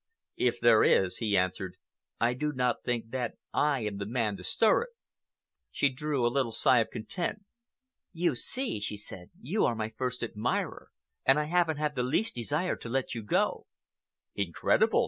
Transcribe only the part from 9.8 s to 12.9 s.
first admirer, and I haven't the least desire to